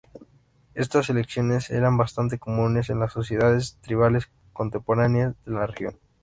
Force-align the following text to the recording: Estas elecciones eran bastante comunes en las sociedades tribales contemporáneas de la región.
Estas 0.73 1.11
elecciones 1.11 1.69
eran 1.69 1.95
bastante 1.95 2.39
comunes 2.39 2.89
en 2.89 2.99
las 2.99 3.13
sociedades 3.13 3.77
tribales 3.81 4.31
contemporáneas 4.51 5.35
de 5.45 5.51
la 5.51 5.67
región. 5.67 5.99